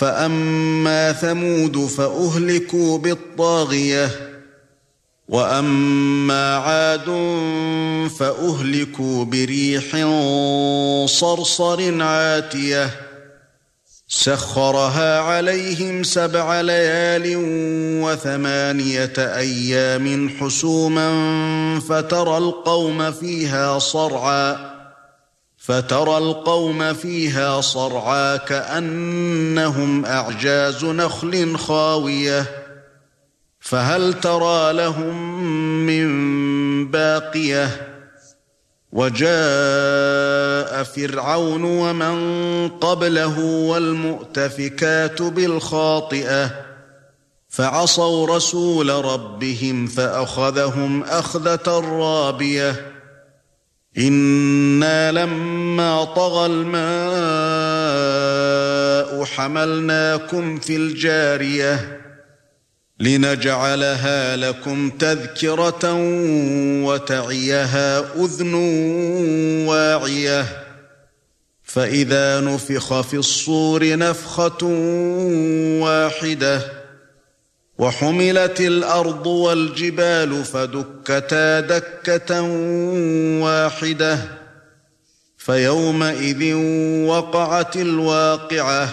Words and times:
فأما 0.00 1.12
ثمود 1.12 1.86
فأهلكوا 1.86 2.98
بالطاغية 2.98 4.10
وأما 5.28 6.56
عاد 6.56 7.06
فأهلكوا 8.18 9.24
بريح 9.24 9.84
صرصر 11.06 12.02
عاتية 12.02 12.90
سخرها 14.08 15.20
عليهم 15.20 16.02
سبع 16.02 16.60
ليال 16.60 17.32
وثمانية 18.02 19.14
أيام 19.18 20.28
حسوما 20.40 21.10
فترى 21.88 22.38
القوم 22.38 23.12
فيها 23.12 23.78
صرعاً 23.78 24.69
فترى 25.60 26.18
القوم 26.18 26.94
فيها 26.94 27.60
صرعا 27.60 28.36
كأنهم 28.36 30.04
أعجاز 30.04 30.84
نخل 30.84 31.56
خاوية. 31.56 32.44
فهل 33.60 34.20
ترى 34.20 34.72
لهم 34.72 35.44
من 35.86 36.90
باقية؟ 36.90 37.86
وجاء 38.92 40.82
فرعون 40.82 41.64
ومن 41.64 42.68
قبله 42.68 43.40
والمؤتفكات 43.40 45.22
بالخاطئة. 45.22 46.50
فعصوا 47.48 48.36
رسول 48.36 49.04
ربهم 49.04 49.86
فأخذهم 49.86 51.02
أخذة 51.02 51.80
رابية. 52.00 52.99
إِنَّا 53.98 55.12
لَمَّا 55.12 56.04
طَغَى 56.04 56.46
الْمَاءُ 56.46 56.90
حَمَلْنَاكُمْ 59.24 60.58
فِي 60.58 60.76
الْجَارِيَةِ 60.76 62.00
لِنَجْعَلَهَا 63.00 64.36
لَكُمْ 64.36 64.90
تَذْكِرَةً 64.90 65.94
وَتَعِيَهَا 66.84 68.14
أُذْنٌ 68.16 68.54
وَاعِيَةٌ 69.66 70.46
فَإِذَا 71.64 72.40
نُفِخَ 72.40 73.00
فِي 73.00 73.16
الصُّورِ 73.16 73.96
نَفْخَةٌ 73.96 74.66
وَاحِدَةٌ 75.82 76.79
وحملت 77.80 78.60
الأرض 78.60 79.26
والجبال 79.26 80.44
فدكتا 80.44 81.60
دكة 81.60 82.42
واحدة 83.42 84.18
فيومئذ 85.38 86.54
وقعت 87.06 87.76
الواقعة 87.76 88.88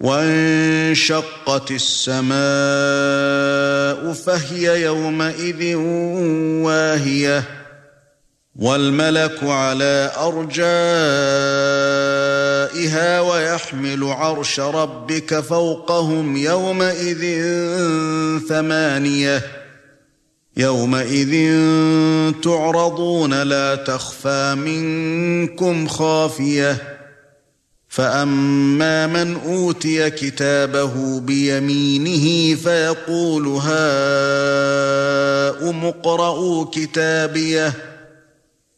وانشقت 0.00 1.70
السماء 1.70 2.38
فهي 4.12 4.82
يومئذ 4.82 5.74
واهية 6.64 7.44
والملك 8.56 9.44
على 9.44 10.10
ارجائها 10.16 11.87
ويحمل 13.20 14.04
عرش 14.04 14.60
ربك 14.60 15.40
فوقهم 15.40 16.36
يومئذ 16.36 17.42
ثمانية. 18.48 19.42
يومئذ 20.56 21.60
تعرضون 22.42 23.42
لا 23.42 23.74
تخفى 23.74 24.54
منكم 24.54 25.88
خافية. 25.88 26.98
فأما 27.88 29.06
من 29.06 29.36
أوتي 29.46 30.10
كتابه 30.10 31.20
بيمينه 31.20 32.54
فيقول 32.54 33.46
هاؤم 33.46 33.74
اقرءوا 35.84 36.66
كتابيه. 36.72 37.87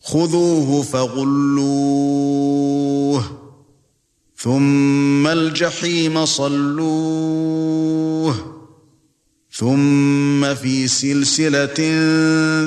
خذوه 0.00 0.82
فغلوه 0.82 2.10
ثم 4.36 5.26
الجحيم 5.26 6.24
صلوه 6.26 7.70
ثم 9.52 10.54
في 10.54 10.88
سلسلة 10.88 11.80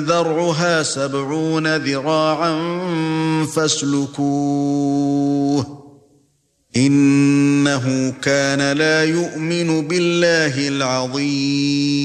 ذرعها 0.06 0.82
سبعون 0.82 1.76
ذراعا 1.76 2.54
فاسلكوه 3.44 5.04
إنه 6.76 8.14
كان 8.22 8.76
لا 8.76 9.04
يؤمن 9.04 9.88
بالله 9.88 10.68
العظيم 10.68 12.04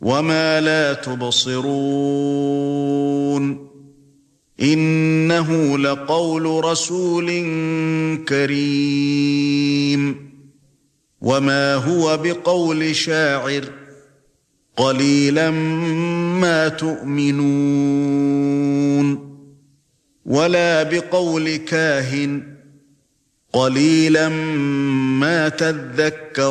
وما 0.00 0.60
لا 0.60 0.92
تبصرون 0.92 1.70
انه 4.62 5.78
لقول 5.78 6.64
رسول 6.64 7.26
كريم 8.28 10.30
وما 11.20 11.74
هو 11.74 12.16
بقول 12.16 12.96
شاعر 12.96 13.64
قليلا 14.76 15.50
ما 16.40 16.68
تؤمنون 16.68 17.50
ولا 20.26 20.82
بقول 20.82 21.56
كاهن 21.56 22.42
قليلا 23.52 24.28
ما 25.18 25.48
تذكرون 25.48 26.50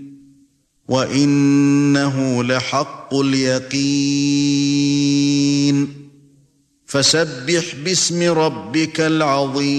وَإِنَّهُ 0.91 2.43
لَحَقُّ 2.43 3.13
الْيَقِينِ 3.15 4.51
فَسَبِّحْ 6.85 7.75
بِاسْمِ 7.75 8.21
رَبِّكَ 8.23 9.01
الْعَظِيمِ 9.01 9.71